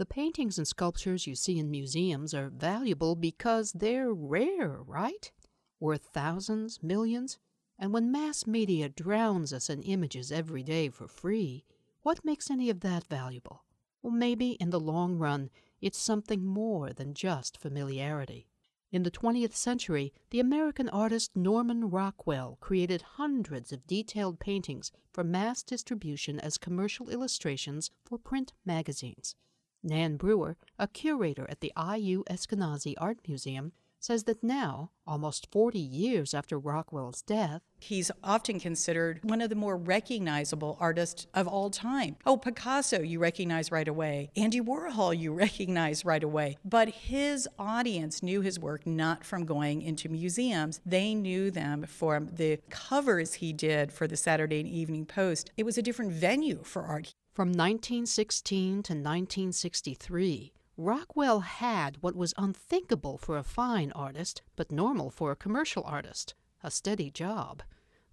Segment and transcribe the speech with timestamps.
[0.00, 5.30] The paintings and sculptures you see in museums are valuable because they're rare, right?
[5.78, 7.36] Worth thousands, millions?
[7.78, 11.66] And when mass media drowns us in images every day for free,
[12.00, 13.64] what makes any of that valuable?
[14.00, 15.50] Well, maybe in the long run,
[15.82, 18.48] it's something more than just familiarity.
[18.90, 25.24] In the 20th century, the American artist Norman Rockwell created hundreds of detailed paintings for
[25.24, 29.36] mass distribution as commercial illustrations for print magazines.
[29.82, 35.78] Nan Brewer, a curator at the IU Eskenazi Art Museum, says that now, almost 40
[35.78, 41.70] years after Rockwell's death, he's often considered one of the more recognizable artists of all
[41.70, 42.16] time.
[42.26, 44.30] Oh, Picasso, you recognize right away.
[44.36, 46.58] Andy Warhol, you recognize right away.
[46.64, 52.28] But his audience knew his work not from going into museums, they knew them from
[52.28, 55.50] the covers he did for the Saturday Evening Post.
[55.56, 57.14] It was a different venue for art.
[57.32, 60.52] From 1916 to 1963,
[60.82, 66.32] Rockwell had what was unthinkable for a fine artist, but normal for a commercial artist
[66.62, 67.62] a steady job.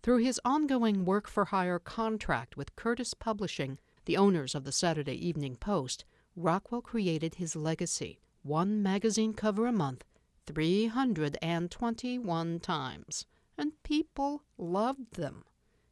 [0.03, 5.13] Through his ongoing work for hire contract with Curtis Publishing, the owners of the Saturday
[5.13, 6.03] Evening Post,
[6.35, 10.03] Rockwell created his legacy one magazine cover a month,
[10.45, 13.25] 321 times.
[13.57, 15.45] And people loved them,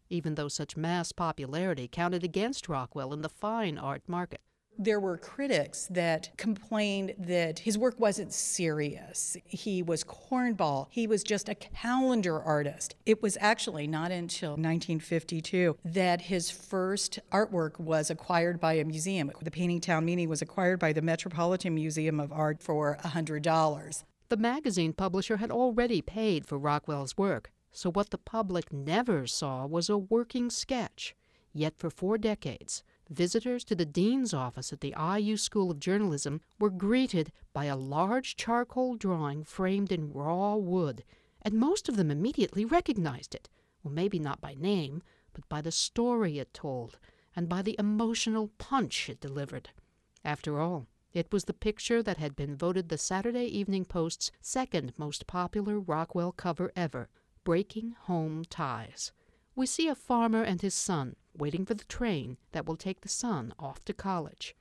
[0.09, 4.41] even though such mass popularity counted against Rockwell in the fine art market.
[4.77, 9.37] There were critics that complained that his work wasn't serious.
[9.45, 10.87] He was cornball.
[10.89, 12.95] He was just a calendar artist.
[13.05, 19.31] It was actually not until 1952 that his first artwork was acquired by a museum.
[19.41, 24.03] The Painting Town Meeting was acquired by the Metropolitan Museum of Art for $100.
[24.27, 29.65] The magazine publisher had already paid for Rockwell's work, so what the public never saw
[29.65, 31.15] was a working sketch.
[31.53, 36.41] Yet for four decades, visitors to the dean's office at the IU School of Journalism
[36.59, 41.03] were greeted by a large charcoal drawing framed in raw wood,
[41.41, 43.49] and most of them immediately recognized it.
[43.83, 46.97] Well, maybe not by name, but by the story it told
[47.35, 49.69] and by the emotional punch it delivered.
[50.23, 54.93] After all, it was the picture that had been voted the Saturday Evening Post's second
[54.97, 57.09] most popular Rockwell cover ever
[57.43, 59.11] Breaking Home Ties.
[59.55, 63.09] We see a farmer and his son waiting for the train that will take the
[63.09, 64.55] son off to college.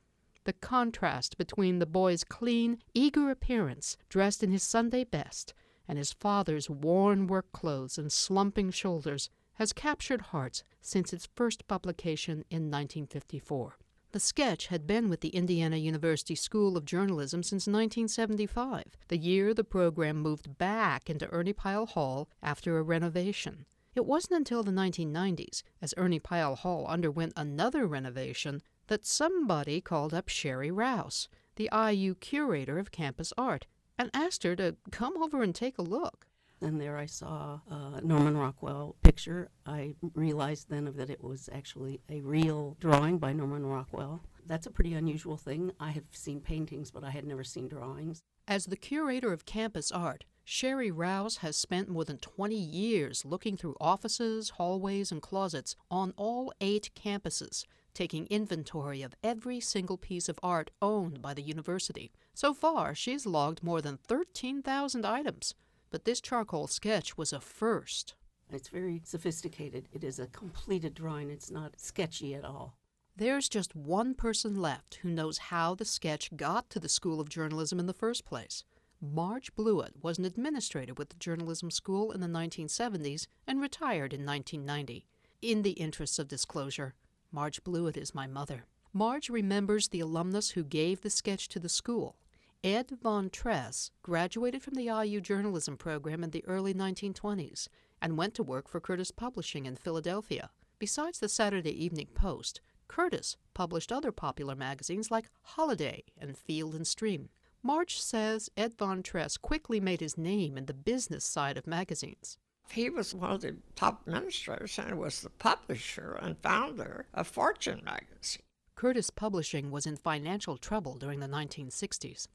[0.44, 5.54] The contrast between the boy's clean, eager appearance, dressed in his Sunday best,
[5.88, 11.66] and his father's worn work clothes and slumping shoulders has captured hearts since its first
[11.66, 13.78] publication in 1954.
[14.12, 19.52] The sketch had been with the Indiana University School of Journalism since 1975, the year
[19.52, 23.66] the program moved back into Ernie Pyle Hall after a renovation.
[23.94, 30.12] It wasn't until the 1990s, as Ernie Pyle Hall underwent another renovation, that somebody called
[30.12, 33.66] up Sherry Rouse, the IU curator of campus art,
[33.96, 36.26] and asked her to come over and take a look.
[36.60, 39.50] And there I saw a Norman Rockwell picture.
[39.64, 44.22] I realized then that it was actually a real drawing by Norman Rockwell.
[44.46, 45.72] That's a pretty unusual thing.
[45.78, 48.22] I have seen paintings, but I had never seen drawings.
[48.48, 53.56] As the curator of campus art, Sherry Rouse has spent more than 20 years looking
[53.56, 60.28] through offices, hallways, and closets on all eight campuses, taking inventory of every single piece
[60.28, 62.12] of art owned by the university.
[62.34, 65.54] So far, she's logged more than 13,000 items,
[65.90, 68.14] but this charcoal sketch was a first.
[68.50, 69.88] It's very sophisticated.
[69.92, 72.76] It is a completed drawing, it's not sketchy at all.
[73.16, 77.30] There's just one person left who knows how the sketch got to the School of
[77.30, 78.64] Journalism in the first place.
[79.00, 84.24] Marge Blewett was an administrator with the journalism school in the 1970s and retired in
[84.24, 85.06] 1990.
[85.42, 86.94] In the interests of disclosure,
[87.30, 88.64] Marge Blewett is my mother.
[88.92, 92.16] Marge remembers the alumnus who gave the sketch to the school.
[92.62, 97.68] Ed Von Tress graduated from the IU journalism program in the early 1920s
[98.00, 100.50] and went to work for Curtis Publishing in Philadelphia.
[100.78, 106.86] Besides the Saturday Evening Post, Curtis published other popular magazines like Holiday and Field and
[106.86, 107.28] Stream.
[107.66, 112.36] Marge says Ed Von Tress quickly made his name in the business side of magazines.
[112.70, 117.80] He was one of the top administrators and was the publisher and founder of Fortune
[117.82, 118.42] magazine.
[118.74, 122.28] Curtis Publishing was in financial trouble during the 1960s.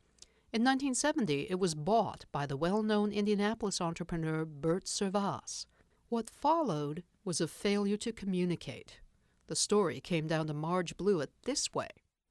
[0.51, 5.67] In 1970, it was bought by the well known Indianapolis entrepreneur Beurt SerVaas.
[6.07, 8.99] What followed was a failure to communicate.
[9.45, 11.89] The story came down to Marge Blewett this way.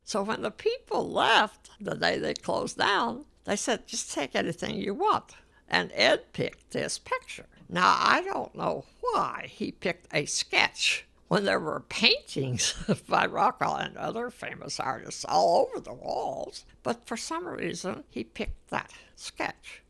[0.08, 4.76] So when the people left the day they closed down, they said, just take anything
[4.76, 5.34] you want.
[5.68, 7.44] And Ed picked this picture.
[7.68, 12.74] Now, I don't know why he picked a sketch when there were paintings
[13.06, 16.64] by Rockwell and other famous artists all over the walls.
[16.82, 19.82] But for some reason, he picked that sketch.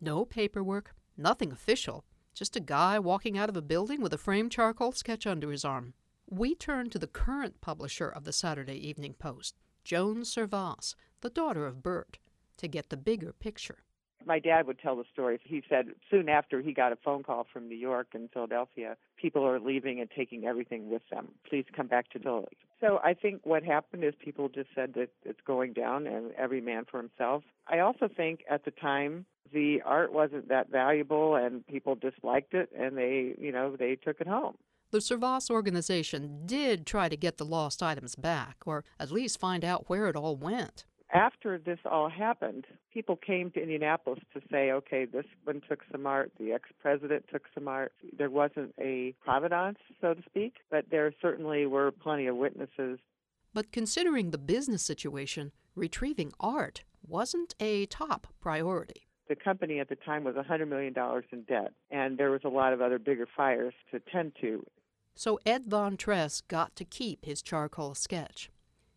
[0.00, 4.50] No paperwork, nothing official, just a guy walking out of a building with a framed
[4.50, 5.92] charcoal sketch under his arm.
[6.30, 11.66] We turn to the current publisher of the Saturday Evening Post, Joan SerVaas, the daughter
[11.66, 12.18] of Beurt,
[12.58, 13.78] to get the bigger picture.
[14.26, 15.40] My dad would tell the story.
[15.42, 19.42] He said soon after he got a phone call from New York and Philadelphia, people
[19.46, 21.28] are leaving and taking everything with them.
[21.48, 22.58] Please come back to Philly.
[22.78, 26.60] So I think what happened is people just said that it's going down and every
[26.60, 27.42] man for himself.
[27.68, 32.68] I also think at the time the art wasn't that valuable and people disliked it
[32.78, 34.58] and they, you know, they took it home.
[34.90, 39.64] The SerVaas organization did try to get the lost items back, or at least find
[39.64, 44.70] out where it all went after this all happened, people came to Indianapolis to say,
[44.72, 47.92] okay, this one took some art, the ex president took some art.
[48.16, 52.98] There wasn't a provenance, so to speak, but there certainly were plenty of witnesses.
[53.54, 59.08] But considering the business situation, retrieving art wasn't a top priority.
[59.28, 60.94] The company at the time was $100 million
[61.32, 64.64] in debt, and there was a lot of other bigger fires to tend to.
[65.18, 68.52] So Ed Von Tress got to keep his charcoal sketch.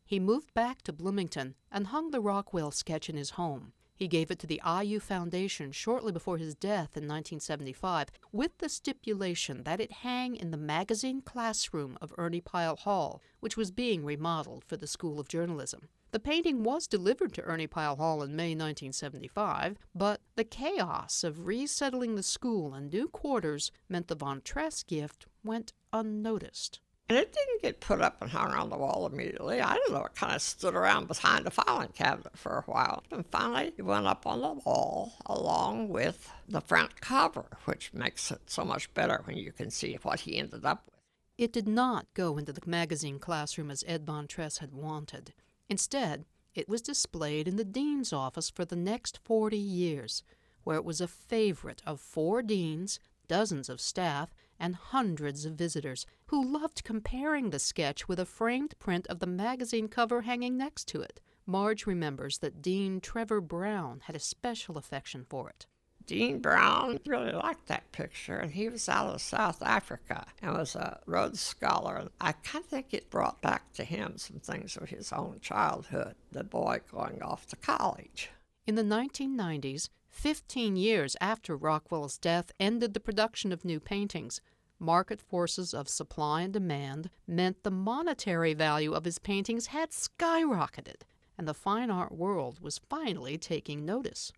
[0.05, 3.73] He moved back to Bloomington and hung the Rockwell sketch in his home.
[4.01, 8.67] He gave it to the IU Foundation shortly before his death in 1975 with the
[8.67, 14.03] stipulation that it hang in the magazine classroom of Ernie Pyle Hall, which was being
[14.03, 15.87] remodeled for the School of Journalism.
[16.09, 21.45] The painting was delivered to Ernie Pyle Hall in May 1975, but the chaos of
[21.45, 26.79] resettling the school and new quarters meant the Von Tress gift went unnoticed.
[27.11, 29.59] And it didn't get put up and hung on the wall immediately.
[29.59, 30.05] I don't know.
[30.05, 33.03] It kind of stood around behind the filing cabinet for a while.
[33.11, 38.31] And finally, it went up on the wall along with the front cover, which makes
[38.31, 41.01] it so much better when you can see what he ended up with.
[41.37, 45.33] It did not go into the magazine classroom as Ed Von Tress had wanted.
[45.67, 46.23] Instead,
[46.55, 50.23] it was displayed in the dean's office for the next 40 years,
[50.63, 56.05] where it was a favorite of four deans, dozens of staff, and hundreds of visitors
[56.27, 60.87] who loved comparing the sketch with a framed print of the magazine cover hanging next
[60.87, 61.19] to it.
[61.45, 65.65] Marge remembers that Dean Trevor Brown had a special affection for it.
[66.05, 70.75] Dean Brown really liked that picture, and he was out of South Africa and was
[70.75, 72.09] a Rhodes Scholar.
[72.19, 76.15] I kind of think it brought back to him some things of his own childhood,
[76.31, 78.29] the boy going off to college.
[78.67, 84.39] In the 1990s, 15 years after Rockwell's death ended the production of new paintings,
[84.77, 91.01] market forces of supply and demand meant the monetary value of his paintings had skyrocketed,
[91.37, 94.31] and the fine art world was finally taking notice.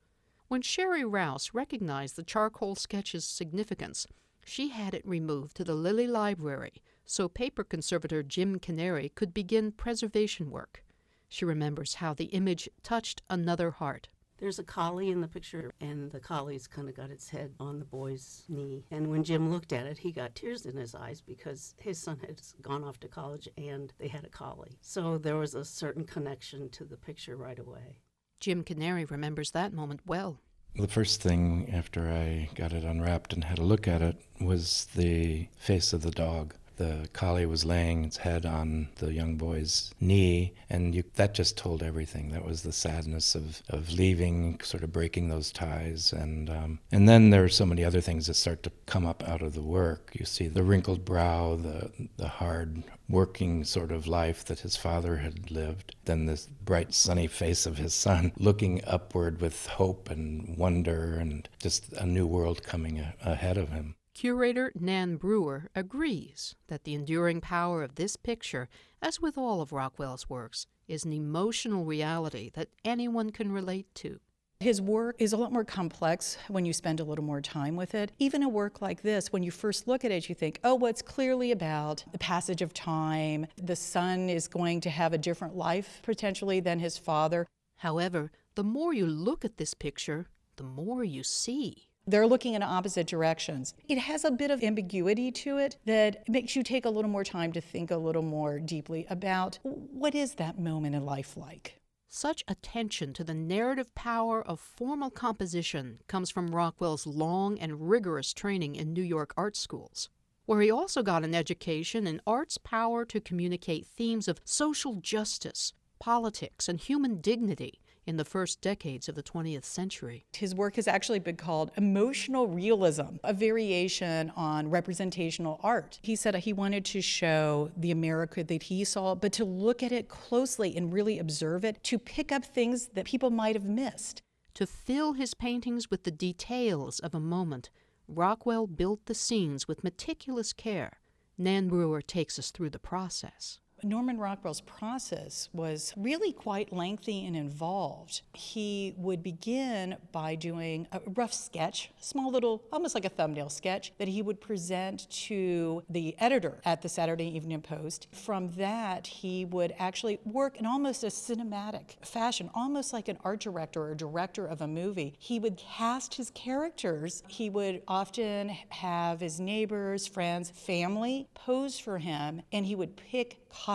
[0.47, 4.07] When Sherry Rouse recognized the charcoal sketch's significance,
[4.45, 9.71] she had it removed to the Lilly Library so paper conservator Jim Canary could begin
[9.71, 10.83] preservation work.
[11.27, 14.09] She remembers how the image touched another heart.
[14.43, 17.79] There's a collie in the picture, and the collie's kind of got its head on
[17.79, 18.83] the boy's knee.
[18.91, 22.19] And when Jim looked at it, he got tears in his eyes because his son
[22.19, 24.77] had gone off to college and they had a collie.
[24.81, 27.99] So there was a certain connection to the picture right away.
[28.41, 30.41] Jim Canary remembers that moment well.
[30.75, 34.89] The first thing after I got it unwrapped and had a look at it was
[34.93, 39.93] the face of the dog the collie was laying its head on the young boy's
[39.99, 42.29] knee, and you, that just told everything.
[42.29, 47.07] That was the sadness of, of leaving, sort of breaking those ties, and um, and
[47.07, 49.61] then there are so many other things that start to come up out of the
[49.61, 50.11] work.
[50.13, 55.17] You see the wrinkled brow, the the hard working sort of life that his father
[55.17, 60.57] had lived, then this bright sunny face of his son looking upward with hope and
[60.57, 63.95] wonder and just a new world coming a- ahead of him.
[64.13, 68.69] Curator Nan Brewer agrees that the enduring power of this picture,
[69.01, 74.19] as with all of Rockwell's works, is an emotional reality that anyone can relate to.
[74.59, 77.95] His work is a lot more complex when you spend a little more time with
[77.95, 78.11] it.
[78.19, 80.91] Even a work like this, when you first look at it, you think, oh, well,
[80.91, 83.47] it's clearly about the passage of time.
[83.61, 87.47] The son is going to have a different life potentially than his father.
[87.77, 91.89] However, the more you look at this picture, the more you see.
[92.05, 93.73] They're looking in opposite directions.
[93.87, 97.23] It has a bit of ambiguity to it that makes you take a little more
[97.23, 101.79] time to think a little more deeply about what is that moment in life like.
[102.09, 108.33] Such attention to the narrative power of formal composition comes from Rockwell's long and rigorous
[108.33, 110.09] training in New York art schools,
[110.45, 115.73] where he also got an education in art's power to communicate themes of social justice,
[115.99, 120.25] politics, and human dignity in the first decades of the 20th century.
[120.33, 125.99] His work has actually been called emotional realism, a variation on representational art.
[126.01, 129.91] He said he wanted to show the America that he saw, but to look at
[129.91, 134.21] it closely and really observe it, to pick up things that people might have missed.
[134.55, 137.69] To fill his paintings with the details of a moment,
[138.07, 140.99] Rockwell built the scenes with meticulous care.
[141.37, 143.59] Nan Brewer takes us through the process.
[143.83, 148.21] Norman Rockwell's process was really quite lengthy and involved.
[148.33, 153.49] He would begin by doing a rough sketch, a small little, almost like a thumbnail
[153.49, 158.07] sketch, that he would present to the editor at the Saturday Evening Post.
[158.11, 163.41] From that, he would actually work in almost a cinematic fashion, almost like an art
[163.41, 165.15] director or director of a movie.
[165.19, 167.23] He would cast his characters.
[167.27, 173.39] He would often have his neighbors, friends, family pose for him, and he would pick
[173.49, 173.72] costumes.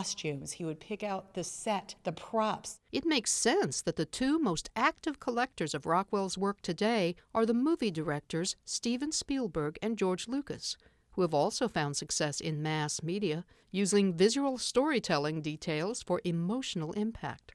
[0.52, 2.78] He would pick out the set, the props.
[2.92, 7.52] It makes sense that the two most active collectors of Rockwell's work today are the
[7.52, 10.76] movie directors Steven Spielberg and George Lucas,
[11.12, 17.54] who have also found success in mass media using visual storytelling details for emotional impact.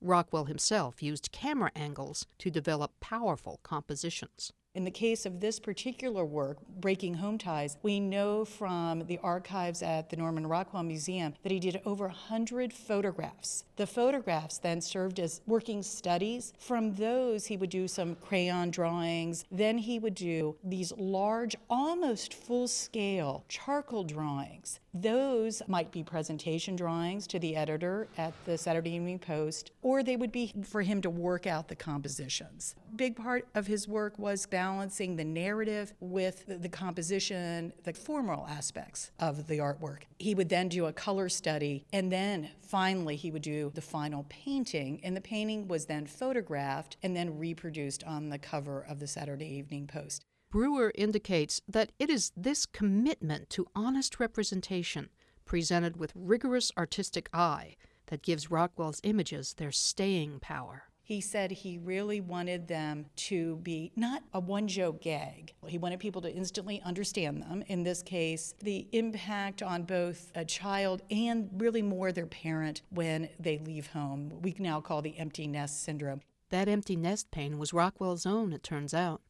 [0.00, 4.52] Rockwell himself used camera angles to develop powerful compositions.
[4.74, 9.82] In the case of this particular work, Breaking Home Ties, we know from the archives
[9.82, 13.64] at the Norman Rockwell Museum that he did over 100 photographs.
[13.76, 16.54] The photographs then served as working studies.
[16.58, 19.44] From those, he would do some crayon drawings.
[19.52, 24.80] Then he would do these large, almost full scale charcoal drawings.
[24.94, 30.16] Those might be presentation drawings to the editor at the Saturday Evening Post, or they
[30.16, 32.74] would be for him to work out the compositions.
[32.94, 39.10] Big part of his work was balancing the narrative with the composition, the formal aspects
[39.18, 40.02] of the artwork.
[40.18, 44.26] He would then do a color study, and then finally he would do the final
[44.28, 49.06] painting, and the painting was then photographed and then reproduced on the cover of the
[49.06, 50.26] Saturday Evening Post.
[50.52, 55.08] Brewer indicates that it is this commitment to honest representation,
[55.46, 57.76] presented with rigorous artistic eye,
[58.08, 60.82] that gives Rockwell's images their staying power.
[61.02, 65.54] He said he really wanted them to be not a one joke gag.
[65.66, 67.64] He wanted people to instantly understand them.
[67.68, 73.30] In this case, the impact on both a child and really more their parent when
[73.40, 74.34] they leave home.
[74.42, 76.20] We now call the empty nest syndrome.
[76.50, 79.22] That empty nest pain was Rockwell's own, it turns out.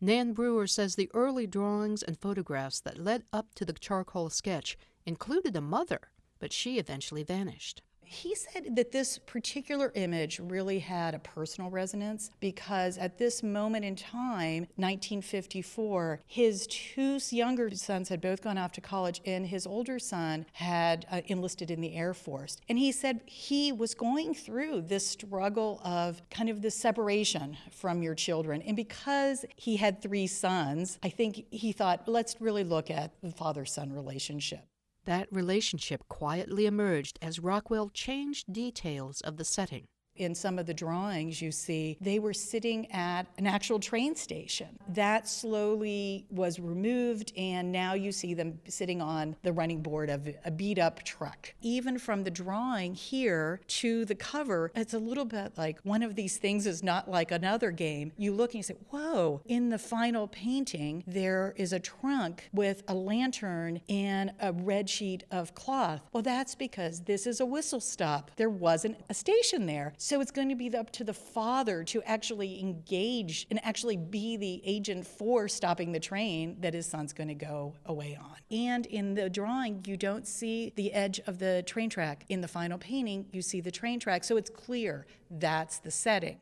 [0.00, 4.76] Nan Brewer says the early drawings and photographs that led up to the charcoal sketch
[5.06, 7.82] included a mother, but she eventually vanished.
[8.06, 13.84] He said that this particular image really had a personal resonance because at this moment
[13.84, 19.66] in time, 1954, his two younger sons had both gone off to college, and his
[19.66, 22.58] older son had uh, enlisted in the Air Force.
[22.68, 28.02] And he said he was going through this struggle of kind of the separation from
[28.02, 28.62] your children.
[28.62, 33.32] And because he had three sons, I think he thought, let's really look at the
[33.32, 34.60] father son relationship.
[35.06, 39.86] That relationship quietly emerged as Rockwell changed details of the setting
[40.18, 44.68] in some of the drawings you see they were sitting at an actual train station.
[44.88, 50.28] That slowly was removed and now you see them sitting on the running board of
[50.44, 51.54] a beat up truck.
[51.60, 56.14] Even from the drawing here to the cover it's a little bit like one of
[56.14, 58.12] these things is not like another game.
[58.16, 59.40] You look and you say whoa.
[59.46, 65.24] In the final painting there is a trunk with a lantern and a red sheet
[65.30, 66.02] of cloth.
[66.12, 68.30] Well that's because this is a whistle stop.
[68.36, 72.00] There wasn't a station there so it's going to be up to the father to
[72.04, 77.26] actually engage and actually be the agent for stopping the train that his son's going
[77.26, 78.36] to go away on.
[78.48, 82.24] And in the drawing, you don't see the edge of the train track.
[82.28, 84.22] In the final painting, you see the train track.
[84.22, 86.38] So it's clear that's the setting.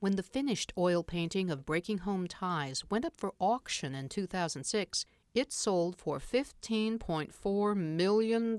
[0.00, 5.06] When the finished oil painting of Breaking Home Ties went up for auction in 2006,
[5.34, 8.56] it sold for $15.4 million.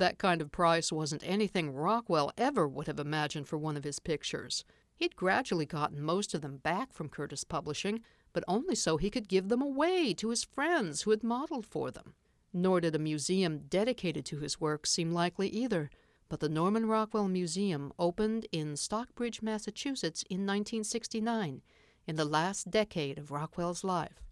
[0.00, 3.98] That kind of price wasn't anything Rockwell ever would have imagined for one of his
[3.98, 4.64] pictures.
[4.96, 8.00] He'd gradually gotten most of them back from Curtis Publishing,
[8.32, 11.90] but only so he could give them away to his friends who had modeled for
[11.90, 12.14] them.
[12.50, 15.90] Nor did a museum dedicated to his work seem likely either,
[16.30, 21.60] but the Norman Rockwell Museum opened in Stockbridge, Massachusetts in 1969,
[22.06, 24.29] in the last decade of Rockwell's life.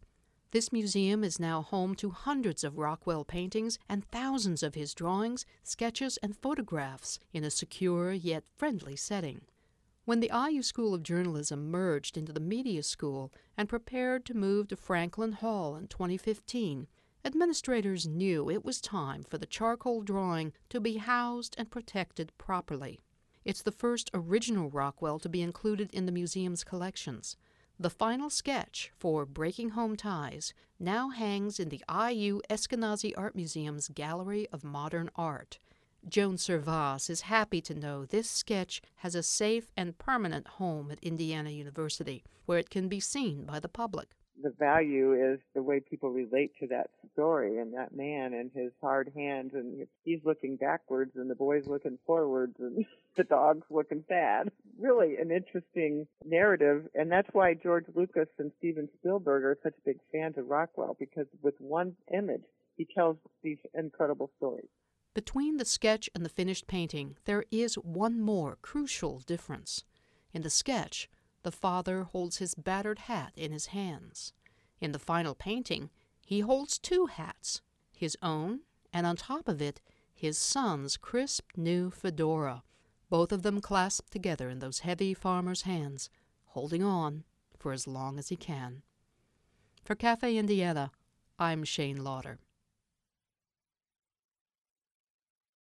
[0.51, 5.45] This museum is now home to hundreds of Rockwell paintings and thousands of his drawings,
[5.63, 9.43] sketches, and photographs in a secure yet friendly setting.
[10.07, 14.69] When the IU School of Journalism merged into the Media School and prepared to move
[14.69, 16.87] to Franklin Hall in 2015,
[17.27, 23.01] administrators knew it was time for the charcoal drawing to be housed and protected properly.
[23.45, 27.37] It's the first original Rockwell to be included in the museum's collections.
[27.81, 33.87] The final sketch for Breaking Home Ties now hangs in the IU Eskenazi Art Museum's
[33.87, 35.61] Gallery of Modern Art.
[36.09, 40.99] Joan SerVaas is happy to know this sketch has a safe and permanent home at
[41.05, 44.09] Indiana University, where it can be seen by the public
[44.43, 48.73] the value is the way people relate to that story and that man and his
[48.81, 52.85] hard hands and he's looking backwards and the boy's looking forwards and
[53.17, 54.51] the dog's looking sad.
[54.79, 59.99] Really an interesting narrative and that's why George Lucas and Steven Spielberg are such big
[60.13, 62.45] fans of Rockwell because with one image
[62.77, 64.69] he tells these incredible stories.
[65.15, 69.83] Between the sketch and the finished painting, there is one more crucial difference.
[70.33, 71.11] In the sketch,
[71.43, 74.33] the father holds his battered hat in his hands.
[74.81, 75.91] In the final painting,
[76.25, 77.63] he holds two hats
[77.99, 78.61] his own,
[78.93, 79.81] and on top of it,
[80.15, 82.63] his son's crisp new fedora,
[83.11, 86.11] both of them clasped together in those heavy farmer's hands,
[86.47, 87.25] holding on
[87.59, 88.83] for as long as he can.
[89.85, 90.91] For Cafe Indiana,
[91.39, 92.39] I'm Shane Lauder.